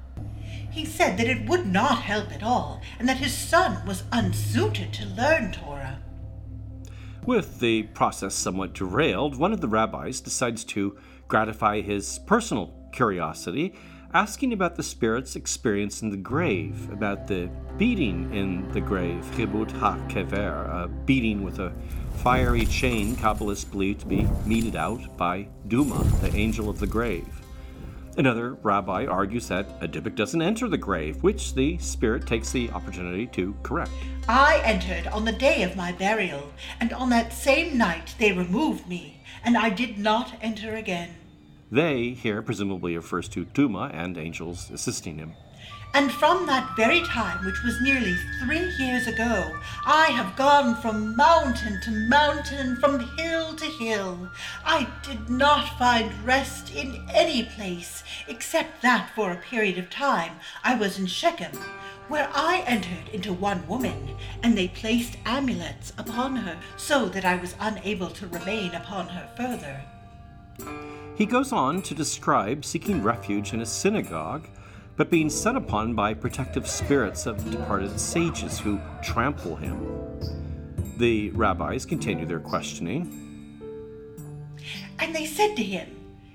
[0.70, 4.92] He said that it would not help at all, and that his son was unsuited
[4.94, 6.00] to learn Torah.
[7.26, 13.74] With the process somewhat derailed, one of the rabbis decides to gratify his personal curiosity,
[14.14, 19.72] asking about the spirit's experience in the grave, about the beating in the grave, chibut
[19.72, 21.72] ha-kever, a beating with a
[22.18, 27.35] fiery chain Kabbalists believe to be meted out by Duma, the angel of the grave.
[28.18, 32.70] Another rabbi argues that a dybbuk doesn't enter the grave, which the spirit takes the
[32.70, 33.90] opportunity to correct.
[34.26, 36.42] I entered on the day of my burial,
[36.80, 41.10] and on that same night they removed me, and I did not enter again.
[41.70, 45.34] They here presumably refers to Duma and angels assisting him.
[45.94, 51.16] And from that very time, which was nearly three years ago, I have gone from
[51.16, 54.28] mountain to mountain, from hill to hill.
[54.64, 60.32] I did not find rest in any place, except that for a period of time
[60.62, 61.56] I was in Shechem,
[62.08, 67.36] where I entered into one woman, and they placed amulets upon her, so that I
[67.36, 69.82] was unable to remain upon her further.
[71.16, 74.46] He goes on to describe seeking refuge in a synagogue
[74.96, 79.78] but being set upon by protective spirits of departed sages who trample him.
[80.96, 83.22] The rabbis continue their questioning.
[84.98, 85.88] And they said to him,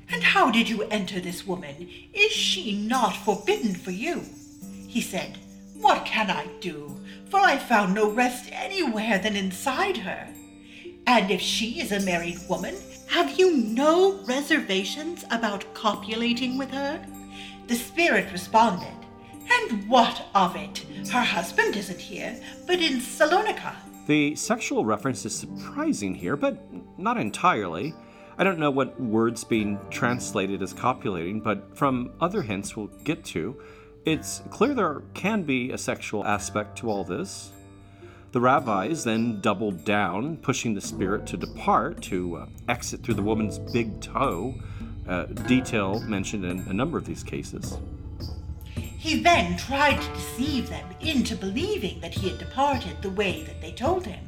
[0.09, 1.89] And how did you enter this woman?
[2.13, 4.23] Is she not forbidden for you?
[4.87, 5.39] He said,
[5.79, 6.95] What can I do?
[7.29, 10.27] For I found no rest anywhere than inside her.
[11.07, 12.75] And if she is a married woman,
[13.07, 17.03] have you no reservations about copulating with her?
[17.71, 18.91] The spirit responded,
[19.49, 20.79] And what of it?
[21.09, 23.73] Her husband isn't here, but in Salonika.
[24.07, 26.59] The sexual reference is surprising here, but
[26.99, 27.93] not entirely.
[28.37, 33.23] I don't know what word's being translated as copulating, but from other hints we'll get
[33.27, 33.55] to,
[34.03, 37.53] it's clear there can be a sexual aspect to all this.
[38.33, 43.23] The rabbis then doubled down, pushing the spirit to depart, to uh, exit through the
[43.23, 44.55] woman's big toe,
[45.11, 47.77] uh, detail mentioned in a number of these cases.
[48.75, 53.59] He then tried to deceive them into believing that he had departed the way that
[53.59, 54.23] they told him.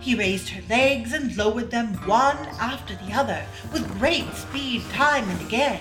[0.00, 5.28] He raised her legs and lowered them one after the other with great speed time
[5.28, 5.80] and again.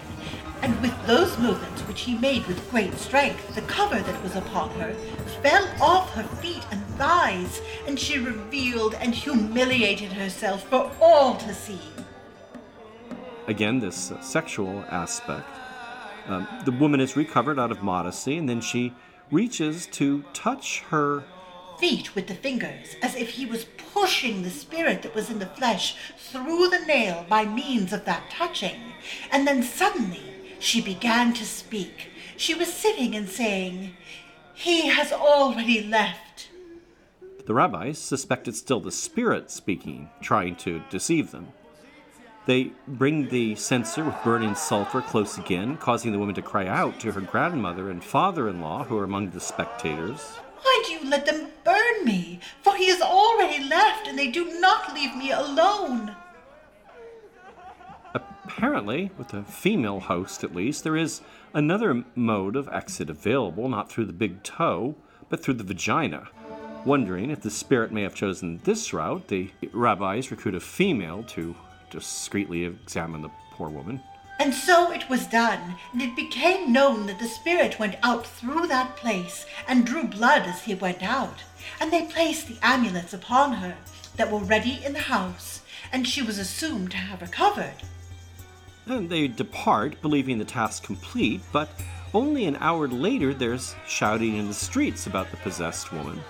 [0.62, 4.70] And with those movements which he made with great strength, the cover that was upon
[4.80, 4.94] her
[5.42, 11.54] fell off her feet and thighs, and she revealed and humiliated herself for all to
[11.54, 11.80] see
[13.48, 15.48] again, this sexual aspect.
[16.28, 18.94] Um, the woman is recovered out of modesty, and then she
[19.32, 21.24] reaches to touch her
[21.78, 25.46] feet with the fingers, as if he was pushing the spirit that was in the
[25.46, 28.94] flesh through the nail by means of that touching.
[29.32, 30.22] And then suddenly
[30.60, 32.10] she began to speak.
[32.38, 33.96] She was sitting and saying,
[34.54, 36.50] He has already left.
[37.46, 41.50] The rabbis suspect it's still the spirit speaking, trying to deceive them.
[42.46, 47.00] They bring the censer with burning sulfur close again, causing the woman to cry out
[47.00, 50.38] to her grandmother and father in law, who are among the spectators.
[50.62, 52.40] Why do you let them burn me?
[52.62, 56.16] For he has already left, and they do not leave me alone.
[58.14, 61.22] Apparently, with the female host at least, there is
[61.54, 64.96] another mode of exit available, not through the big toe,
[65.30, 66.28] but through the vagina.
[66.86, 71.56] Wondering if the spirit may have chosen this route, the rabbis recruit a female to
[71.90, 74.02] discreetly examine the poor woman.
[74.40, 78.68] And so it was done, and it became known that the spirit went out through
[78.68, 81.44] that place and drew blood as he went out.
[81.80, 83.78] And they placed the amulets upon her
[84.18, 87.76] that were ready in the house, and she was assumed to have recovered.
[88.88, 91.70] And they depart, believing the task complete, but
[92.14, 96.22] only an hour later there's shouting in the streets about the possessed woman.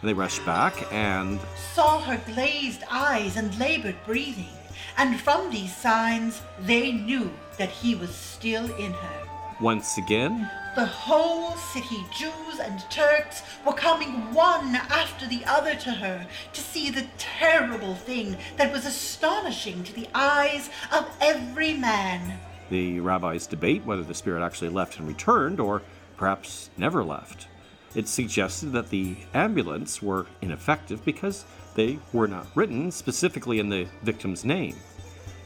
[0.00, 1.40] And they rush back and
[1.74, 4.48] saw her glazed eyes and labored breathing,
[4.96, 9.20] and from these signs they knew that he was still in her.
[9.60, 15.90] once again, The whole city, Jews and Turks, were coming one after the other to
[15.92, 22.40] her to see the terrible thing that was astonishing to the eyes of every man.
[22.70, 25.82] the rabbis debate whether the spirit actually left and returned, or
[26.16, 27.46] perhaps never left.
[27.94, 33.86] It suggested that the amulets were ineffective because they were not written specifically in the
[34.02, 34.76] victim's name.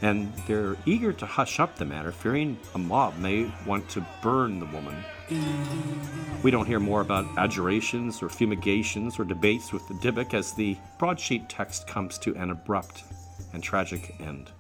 [0.00, 4.60] And they're eager to hush up the matter, fearing a mob may want to burn
[4.60, 4.96] the woman.
[6.42, 10.76] We don't hear more about adjurations or fumigations or debates with the Dybbuk as the
[10.98, 13.02] broadsheet text comes to an abrupt
[13.52, 14.50] and tragic end.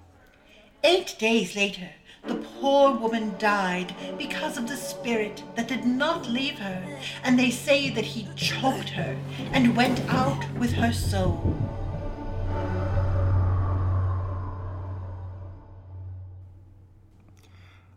[0.82, 1.90] Eight days later,
[2.26, 7.50] the poor woman died because of the spirit that did not leave her, and they
[7.50, 9.16] say that he choked her
[9.52, 11.56] and went out with her soul.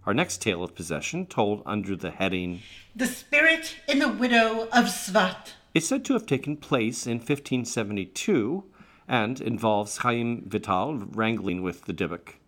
[0.05, 2.61] Our next tale of possession, told under the heading
[2.95, 5.53] The spirit in the widow of Sfat.
[5.73, 8.63] is said to have taken place in 1572
[9.07, 12.40] and involves Chaim Vital wrangling with the Dybbuk.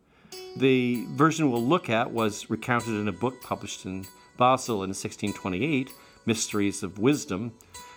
[0.58, 4.06] The version we'll look at was recounted in a book published in
[4.38, 5.92] Basel in 1628,
[6.26, 7.54] Mysteries of Wisdom,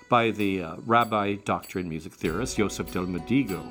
[0.08, 3.62] by the uh, rabbi, doctor, and music theorist Yosef del Medigo.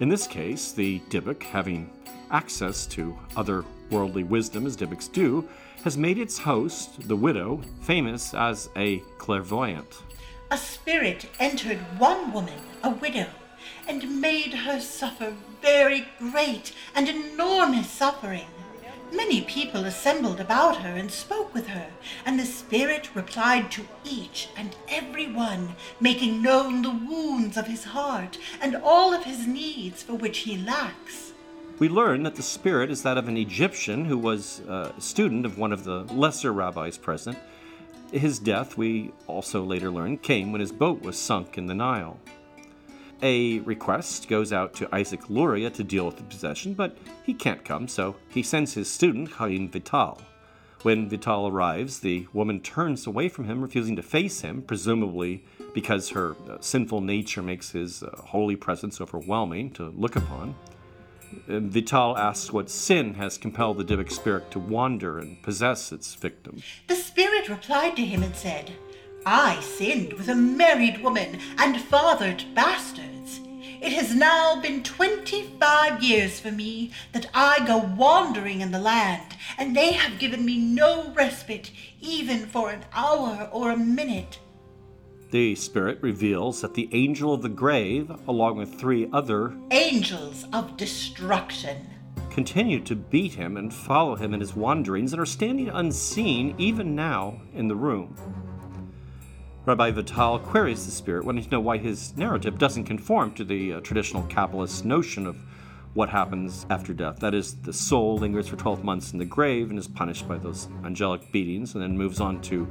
[0.00, 1.90] In this case, the Dybbuk, having
[2.30, 5.48] access to other worldly wisdom as Dybbuks do,
[5.84, 10.02] has made its host, the widow, famous as a clairvoyant.
[10.50, 13.26] A spirit entered one woman, a widow,
[13.88, 18.46] and made her suffer very great and enormous suffering.
[19.12, 21.86] Many people assembled about her and spoke with her,
[22.26, 27.84] and the spirit replied to each and every one, making known the wounds of his
[27.84, 31.32] heart and all of his needs for which he lacks.
[31.78, 35.44] We learn that the spirit is that of an Egyptian who was uh, a student
[35.44, 37.38] of one of the lesser rabbis present.
[38.12, 42.18] His death, we also later learn, came when his boat was sunk in the Nile.
[43.22, 47.64] A request goes out to Isaac Luria to deal with the possession, but he can't
[47.64, 50.20] come, so he sends his student, Chaim Vital.
[50.82, 56.10] When Vital arrives, the woman turns away from him, refusing to face him, presumably because
[56.10, 60.54] her uh, sinful nature makes his uh, holy presence overwhelming to look upon.
[61.48, 66.62] Vital asks what sin has compelled the Dybbuk spirit to wander and possess its victim.
[66.88, 68.72] The spirit replied to him and said,
[69.26, 73.40] I sinned with a married woman and fathered bastards.
[73.80, 78.78] It has now been twenty five years for me that I go wandering in the
[78.78, 84.38] land, and they have given me no respite, even for an hour or a minute.
[85.30, 90.76] The spirit reveals that the angel of the grave, along with three other, Angels of
[90.76, 91.86] destruction.
[92.30, 96.94] continue to beat him and follow him in his wanderings and are standing unseen even
[96.94, 98.16] now in the room.
[99.66, 103.72] Rabbi Vital queries the spirit, wanting to know why his narrative doesn't conform to the
[103.72, 105.36] uh, traditional Kabbalist notion of
[105.94, 107.20] what happens after death.
[107.20, 110.36] That is, the soul lingers for 12 months in the grave and is punished by
[110.36, 112.68] those angelic beatings and then moves on to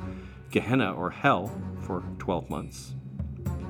[0.52, 2.94] Gehenna or hell for 12 months.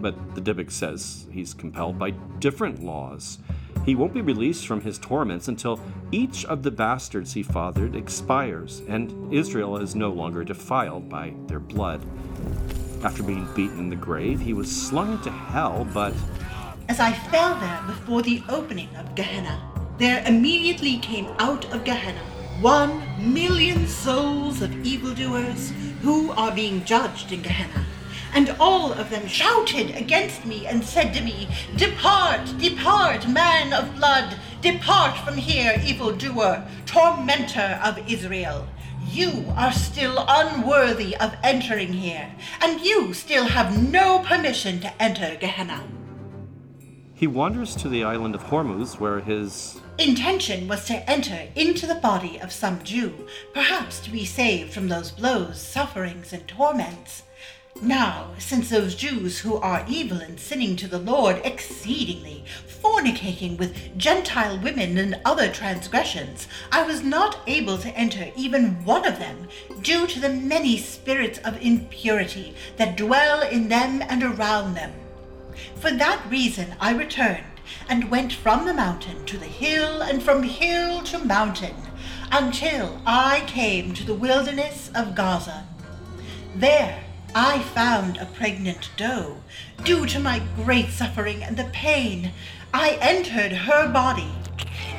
[0.01, 3.39] But the Dybbuk says he's compelled by different laws.
[3.85, 5.79] He won't be released from his torments until
[6.11, 11.61] each of the bastards he fathered expires and Israel is no longer defiled by their
[11.61, 12.05] blood.
[13.03, 16.13] After being beaten in the grave, he was slung into hell, but
[16.87, 19.61] As I fell there before the opening of Gehenna,
[19.97, 22.21] there immediately came out of Gehenna
[22.61, 27.83] one million souls of evildoers who are being judged in Gehenna.
[28.33, 33.93] And all of them shouted against me and said to me, Depart, depart, man of
[33.97, 38.65] blood, depart from here, evildoer, tormentor of Israel.
[39.09, 42.31] You are still unworthy of entering here,
[42.61, 45.83] and you still have no permission to enter Gehenna.
[47.13, 51.95] He wanders to the island of Hormuz, where his Intention was to enter into the
[51.95, 57.21] body of some Jew, perhaps to be saved from those blows, sufferings, and torments.
[57.81, 63.97] Now, since those Jews who are evil and sinning to the Lord exceedingly, fornicating with
[63.97, 69.47] Gentile women and other transgressions, I was not able to enter even one of them,
[69.81, 74.93] due to the many spirits of impurity that dwell in them and around them.
[75.75, 77.43] For that reason I returned,
[77.89, 81.75] and went from the mountain to the hill, and from hill to mountain,
[82.31, 85.65] until I came to the wilderness of Gaza.
[86.55, 87.03] There
[87.35, 89.37] I found a pregnant doe.
[89.83, 92.31] Due to my great suffering and the pain,
[92.71, 94.31] I entered her body.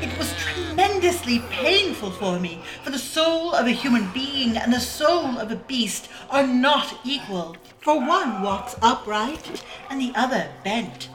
[0.01, 4.80] It was tremendously painful for me, for the soul of a human being and the
[4.80, 11.09] soul of a beast are not equal, for one walks upright and the other bent.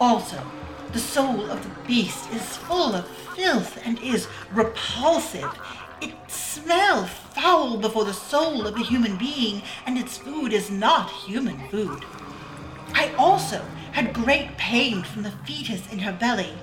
[0.00, 0.40] Also,
[0.92, 5.50] the soul of the beast is full of filth and is repulsive.
[6.00, 11.10] It smells foul before the soul of a human being, and its food is not
[11.10, 12.02] human food.
[12.94, 13.62] I also
[13.92, 16.54] had great pain from the fetus in her belly.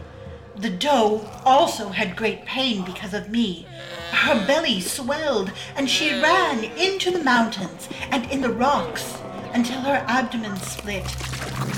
[0.55, 3.67] The doe also had great pain because of me.
[4.11, 9.17] Her belly swelled, and she ran into the mountains and in the rocks
[9.53, 11.05] until her abdomen split,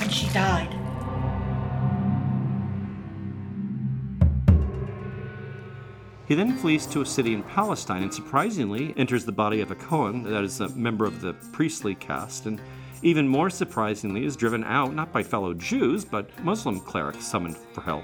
[0.01, 0.84] and she died.
[6.27, 9.75] He then flees to a city in Palestine and surprisingly enters the body of a
[9.75, 12.59] Cohen, that is, a member of the priestly caste, and
[13.03, 17.81] even more surprisingly is driven out not by fellow Jews, but Muslim clerics summoned for
[17.81, 18.03] help.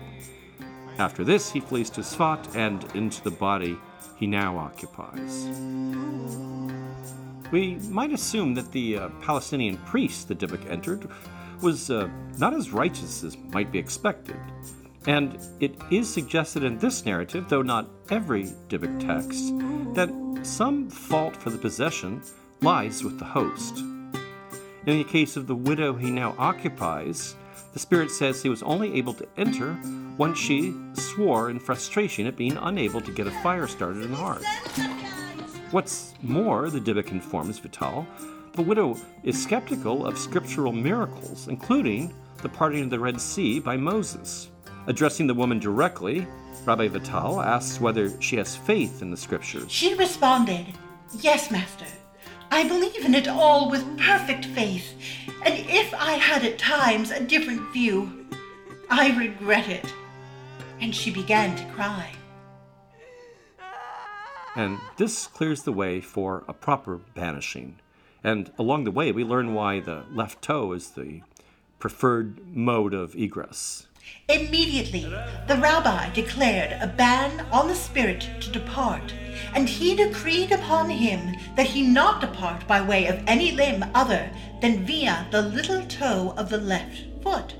[1.00, 3.76] After this, he flees to Sfat and into the body
[4.18, 5.48] he now occupies.
[7.52, 11.10] We might assume that the uh, Palestinian priest the Dybbuk entered
[11.62, 12.08] was uh,
[12.38, 14.38] not as righteous as might be expected.
[15.08, 19.54] And it is suggested in this narrative, though not every Dybbuk text,
[19.96, 20.12] that
[20.46, 22.22] some fault for the possession
[22.62, 23.80] lies with the host.
[24.86, 27.36] In the case of the widow he now occupies,
[27.74, 29.74] the spirit says he was only able to enter
[30.18, 34.18] when she swore in frustration at being unable to get a fire started in the
[34.18, 34.46] hearth.
[35.72, 38.06] What's more, the Dybbuk informs Vital,
[38.54, 43.78] the widow is skeptical of scriptural miracles, including the parting of the Red Sea by
[43.78, 44.51] Moses.
[44.88, 46.26] Addressing the woman directly,
[46.66, 49.72] Rabbi Vital asks whether she has faith in the scriptures.
[49.72, 50.66] She responded,
[51.20, 51.86] Yes, Master.
[52.50, 54.94] I believe in it all with perfect faith,
[55.46, 58.28] and if I had at times a different view,
[58.90, 59.94] I regret it.
[60.82, 62.12] And she began to cry.
[64.56, 67.78] And this clears the way for a proper banishing.
[68.24, 71.22] And along the way, we learn why the left toe is the
[71.80, 73.88] preferred mode of egress.
[74.30, 75.14] Immediately,
[75.48, 79.14] the rabbi declared a ban on the spirit to depart,
[79.54, 84.30] and he decreed upon him that he not depart by way of any limb other
[84.62, 87.56] than via the little toe of the left foot.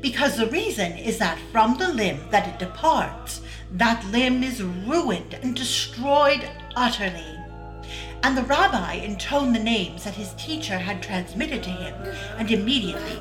[0.00, 3.40] Because the reason is that from the limb that it departs,
[3.72, 7.38] that limb is ruined and destroyed utterly.
[8.22, 11.94] And the rabbi intoned the names that his teacher had transmitted to him,
[12.38, 13.18] and immediately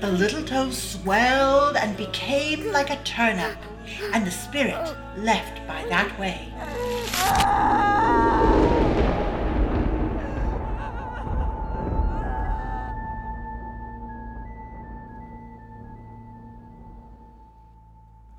[0.00, 3.58] the little toe swelled and became like a turnip,
[4.14, 6.48] and the spirit left by that way.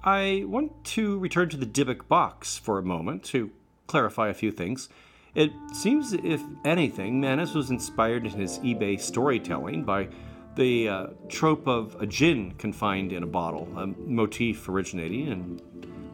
[0.04, 3.52] I want to return to the Dybbuk box for a moment to
[3.86, 4.90] clarify a few things.
[5.36, 10.10] It seems, if anything, Mannis was inspired in his eBay storytelling by
[10.56, 15.62] the uh, trope of a jinn confined in a bottle, a motif originating in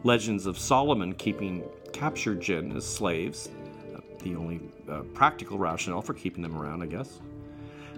[0.04, 3.50] legends of Solomon keeping captured jinn as slaves,
[3.94, 7.20] uh, the only uh, practical rationale for keeping them around, I guess.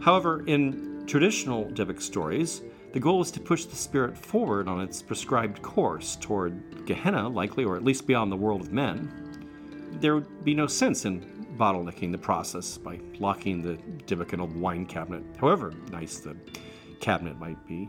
[0.00, 2.62] However, in traditional Dybbuk stories,
[2.92, 7.64] the goal is to push the spirit forward on its prescribed course toward Gehenna, likely,
[7.64, 9.12] or at least beyond the world of men.
[10.00, 13.76] There would be no sense in bottlenecking the process by locking the
[14.06, 16.36] Dybbuk in a wine cabinet, however nice the
[17.00, 17.88] cabinet might be.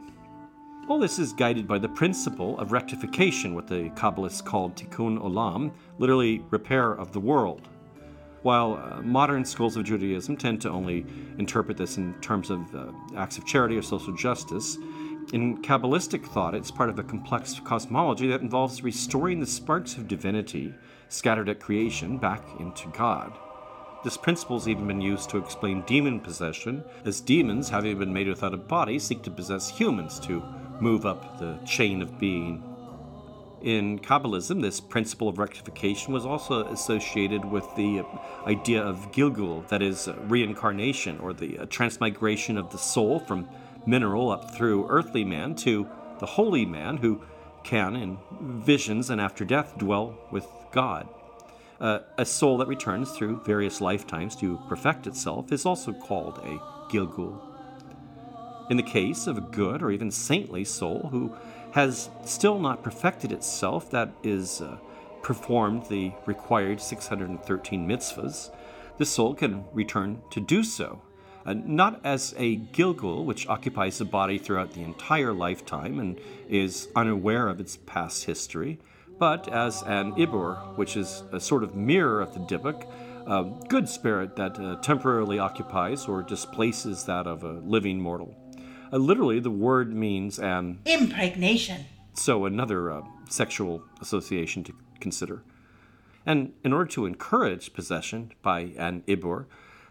[0.88, 5.72] All this is guided by the principle of rectification, what the Kabbalists called tikkun olam,
[6.00, 7.70] literally repair of the world.
[8.42, 11.06] While uh, modern schools of Judaism tend to only
[11.38, 14.78] interpret this in terms of uh, acts of charity or social justice,
[15.34, 20.08] in Kabbalistic thought, it's part of a complex cosmology that involves restoring the sparks of
[20.08, 20.74] divinity
[21.08, 23.32] scattered at creation back into God.
[24.04, 28.28] This principle has even been used to explain demon possession, as demons, having been made
[28.28, 30.44] without a body, seek to possess humans to
[30.80, 32.64] move up the chain of being.
[33.62, 38.04] In Kabbalism, this principle of rectification was also associated with the
[38.48, 43.48] idea of Gilgul, that is, reincarnation, or the transmigration of the soul from
[43.86, 45.88] mineral up through earthly man to
[46.18, 47.22] the holy man who
[47.64, 51.08] can, in visions and after death, dwell with God.
[51.82, 56.60] Uh, a soul that returns through various lifetimes to perfect itself is also called a
[56.94, 57.42] Gilgul.
[58.70, 61.36] In the case of a good or even saintly soul who
[61.72, 64.78] has still not perfected itself, that is, uh,
[65.24, 68.52] performed the required 613 mitzvahs,
[69.00, 71.02] the soul can return to do so.
[71.48, 76.90] Uh, not as a Gilgul, which occupies the body throughout the entire lifetime and is
[76.96, 78.78] unaware of its past history,
[79.22, 82.88] but as an Ibur, which is a sort of mirror of the Dybbuk,
[83.28, 88.36] a good spirit that uh, temporarily occupies or displaces that of a living mortal.
[88.92, 91.86] Uh, literally, the word means an impregnation.
[92.16, 95.44] So, another uh, sexual association to consider.
[96.26, 99.46] And in order to encourage possession by an Ibur,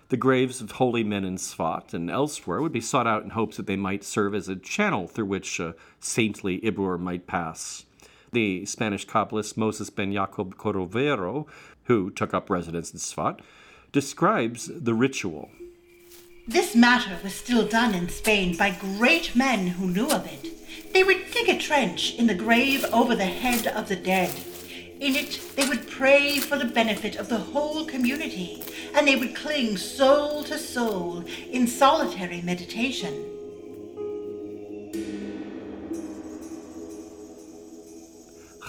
[0.08, 3.58] the graves of holy men in Sfat and elsewhere would be sought out in hopes
[3.58, 7.84] that they might serve as a channel through which a saintly Ibur might pass.
[8.32, 11.46] The Spanish Kabbalist Moses ben Jacob Cordovero,
[11.84, 13.40] who took up residence in Sfat,
[13.90, 15.50] describes the ritual.
[16.46, 20.92] This matter was still done in Spain by great men who knew of it.
[20.92, 24.32] They would dig a trench in the grave over the head of the dead.
[25.00, 28.62] In it, they would pray for the benefit of the whole community,
[28.94, 33.29] and they would cling soul to soul in solitary meditation.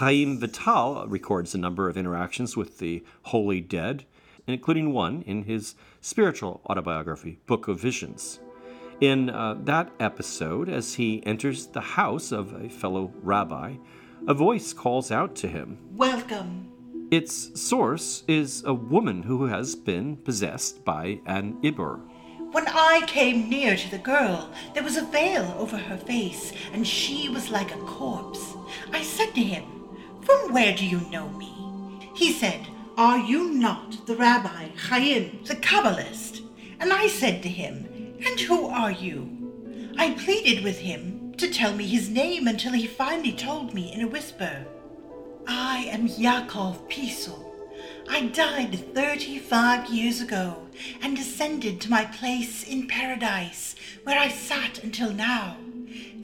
[0.01, 4.03] Chaim Vital records a number of interactions with the holy dead
[4.47, 8.39] including one in his spiritual autobiography, Book of Visions.
[8.99, 13.75] In uh, that episode, as he enters the house of a fellow rabbi,
[14.27, 16.71] a voice calls out to him Welcome.
[17.11, 22.01] Its source is a woman who has been possessed by an Ibur.
[22.51, 26.87] When I came near to the girl, there was a veil over her face, and
[26.87, 28.55] she was like a corpse.
[28.91, 29.80] I said to him,
[30.23, 31.51] From where do you know me?
[32.15, 32.67] He said,
[32.97, 36.41] are you not the Rabbi Chaim, the Kabbalist?
[36.79, 37.87] And I said to him,
[38.23, 39.93] And who are you?
[39.97, 44.01] I pleaded with him to tell me his name until he finally told me in
[44.01, 44.67] a whisper.
[45.47, 47.43] I am Yaakov Pisel.
[48.09, 50.67] I died 35 years ago
[51.01, 55.57] and descended to my place in paradise, where I sat until now.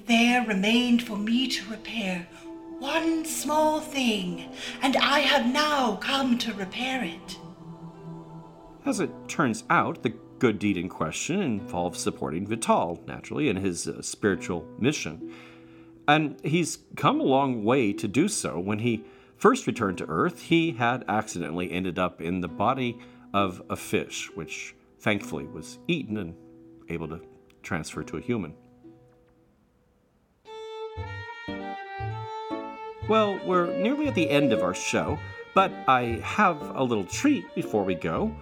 [0.06, 2.28] There remained for me to repair
[2.80, 4.50] one small thing,
[4.82, 7.38] and I have now come to repair it.
[8.86, 13.88] As it turns out, the good deed in question involves supporting Vital, naturally, in his
[13.88, 15.34] uh, spiritual mission.
[16.08, 18.60] And he's come a long way to do so.
[18.60, 19.04] When he
[19.36, 22.98] first returned to Earth, he had accidentally ended up in the body
[23.34, 26.36] of a fish, which thankfully was eaten and
[26.90, 27.22] able to
[27.62, 28.54] transfer to a human.
[33.10, 35.18] Well, we're nearly at the end of our show,
[35.54, 38.36] but I have a little treat before we go.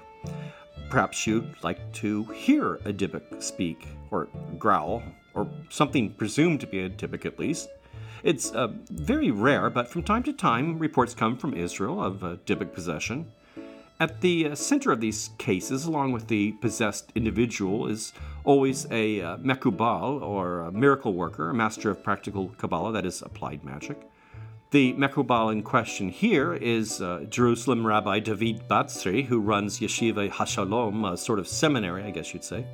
[0.90, 5.04] Perhaps you'd like to hear a Dybbuk speak, or growl,
[5.36, 7.70] or something presumed to be a Dybbuk at least.
[8.24, 12.38] It's uh, very rare, but from time to time, reports come from Israel of uh,
[12.48, 13.32] Dybbuk possession.
[14.00, 18.14] At the uh, center of these cases, along with the possessed individual, is
[18.44, 23.22] always a uh, mekubal, or a miracle worker, a master of practical Kabbalah, that is,
[23.22, 24.02] applied magic.
[24.76, 31.14] The Mekubal in question here is uh, Jerusalem Rabbi David Batzri, who runs Yeshiva Hashalom,
[31.14, 32.66] a sort of seminary, I guess you'd say.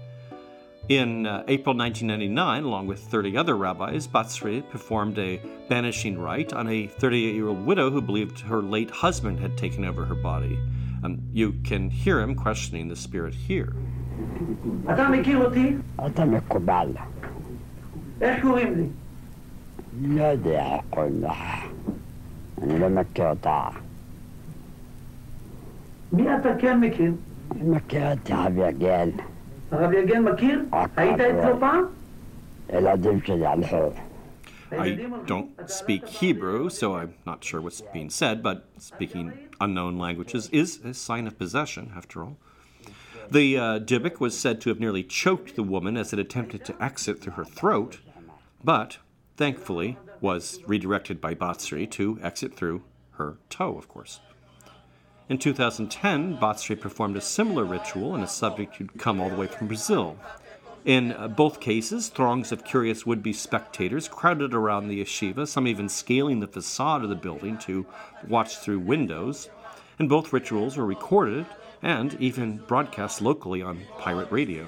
[0.90, 5.40] In uh, April 1999, along with 30 other rabbis, Batzri performed a
[5.70, 9.86] banishing rite on a 38 year old widow who believed her late husband had taken
[9.86, 10.58] over her body.
[11.04, 13.76] Um, you can hear him questioning the spirit here.
[34.72, 34.92] I
[35.26, 40.80] don't speak Hebrew, so I'm not sure what's being said, but speaking unknown languages is
[40.86, 42.38] a sign of possession, after all.
[43.30, 46.84] The uh, Dybbuk was said to have nearly choked the woman as it attempted to
[46.84, 48.00] exit through her throat,
[48.64, 48.98] but
[49.42, 52.84] thankfully was redirected by Batsri to exit through
[53.14, 54.20] her toe, of course.
[55.30, 59.48] In 2010, Batsri performed a similar ritual in a subject who'd come all the way
[59.48, 60.16] from Brazil.
[60.86, 65.66] In uh, both cases, throngs of curious would be spectators crowded around the yeshiva, some
[65.66, 67.88] even scaling the facade of the building to
[68.28, 69.50] watch through windows.
[69.98, 71.48] And both rituals were recorded
[71.82, 74.68] and even broadcast locally on pirate radio.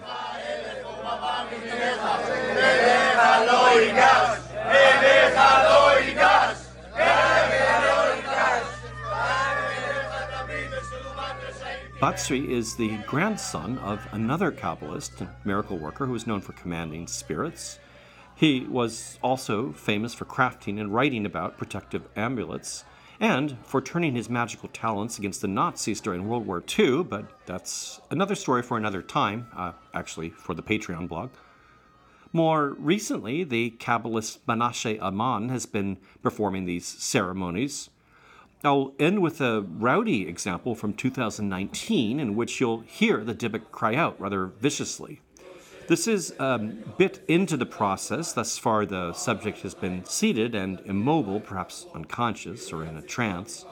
[12.03, 17.07] Batsri is the grandson of another Kabbalist and miracle worker who was known for commanding
[17.07, 17.79] spirits.
[18.35, 22.83] He was also famous for crafting and writing about protective amulets
[23.21, 28.01] and for turning his magical talents against the Nazis during World War II, but that's
[28.11, 31.29] another story for another time, uh, actually, for the Patreon blog.
[32.33, 37.89] More recently, the Kabbalist Menashe Aman has been performing these ceremonies.
[38.65, 43.95] I'll end with a rowdy example from 2019 in which you'll hear the Dybbuk cry
[43.95, 45.19] out rather viciously.
[45.87, 48.31] This is a bit into the process.
[48.31, 53.65] Thus far, the subject has been seated and immobile, perhaps unconscious or in a trance.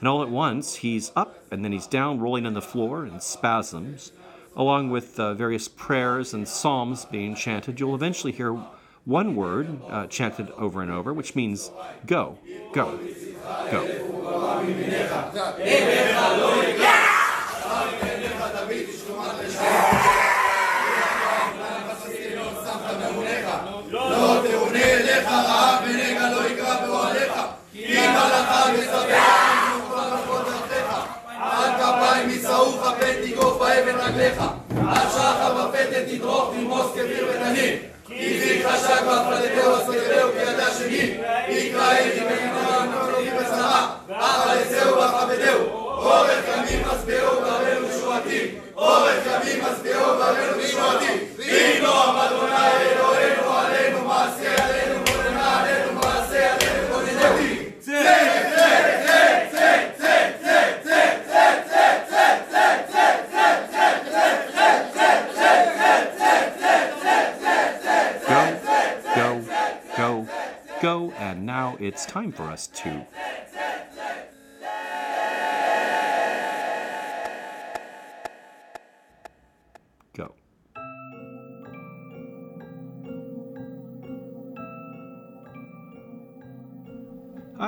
[0.00, 3.20] And all at once, he's up and then he's down, rolling on the floor in
[3.20, 4.12] spasms.
[4.54, 8.54] Along with uh, various prayers and psalms being chanted, you'll eventually hear
[9.06, 11.70] one word uh, chanted over and over, which means
[12.04, 12.38] go,
[12.74, 12.98] go,
[13.70, 14.06] go.
[19.18, 20.15] עד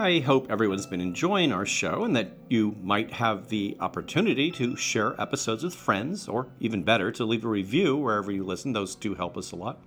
[0.09, 4.75] I hope everyone's been enjoying our show and that you might have the opportunity to
[4.75, 8.73] share episodes with friends, or even better, to leave a review wherever you listen.
[8.73, 9.83] Those do help us a lot.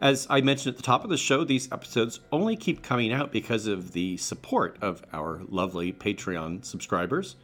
[0.00, 3.32] As I mentioned at the top of the show, these episodes only keep coming out
[3.32, 7.34] because of the support of our lovely Patreon subscribers.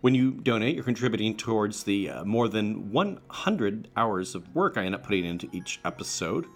[0.00, 4.84] When you donate, you're contributing towards the uh, more than 100 hours of work I
[4.84, 6.46] end up putting into each episode.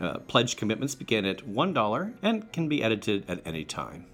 [0.00, 4.06] Uh, pledge commitments begin at $1 and can be edited at any time.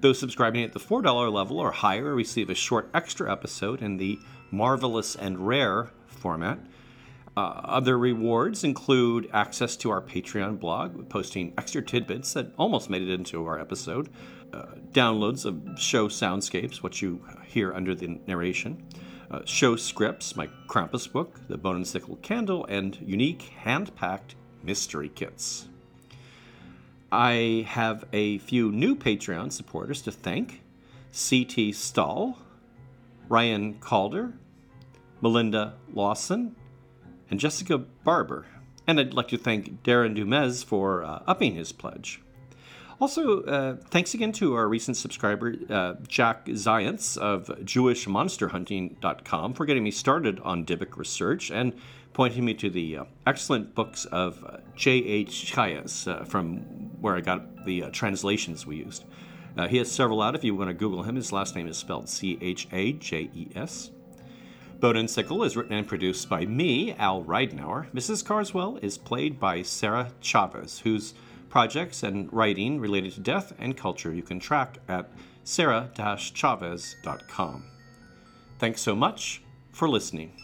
[0.00, 4.18] Those subscribing at the $4 level or higher receive a short extra episode in the
[4.50, 6.58] marvelous and rare format.
[7.36, 13.02] Uh, other rewards include access to our Patreon blog, posting extra tidbits that almost made
[13.02, 14.08] it into our episode,
[14.52, 18.80] uh, downloads of show soundscapes, what you hear under the narration,
[19.32, 24.36] uh, show scripts, my Krampus book, the Bone and Sickle candle, and unique hand packed
[24.62, 25.68] mystery kits.
[27.14, 30.62] I have a few new Patreon supporters to thank
[31.12, 31.70] C.T.
[31.70, 32.36] Stahl,
[33.28, 34.32] Ryan Calder,
[35.20, 36.56] Melinda Lawson,
[37.30, 38.46] and Jessica Barber.
[38.88, 42.20] And I'd like to thank Darren Dumez for uh, upping his pledge.
[43.00, 49.84] Also, uh, thanks again to our recent subscriber, uh, Jack Zients of JewishMonsterHunting.com, for getting
[49.84, 51.74] me started on Dybbuk research and
[52.14, 55.52] pointing me to the uh, excellent books of uh, J.H.
[55.52, 56.58] Chajes, uh, from
[57.00, 59.04] where I got the uh, translations we used.
[59.58, 61.16] Uh, he has several out if you want to Google him.
[61.16, 63.90] His last name is spelled C H A J E S.
[64.82, 67.90] And Sickle is written and produced by me, Al Ridenour.
[67.92, 68.22] Mrs.
[68.22, 71.14] Carswell is played by Sarah Chavez, whose
[71.48, 75.10] projects and writing related to death and culture you can track at
[75.44, 77.64] sarah-chavez.com.
[78.58, 79.42] Thanks so much
[79.72, 80.43] for listening.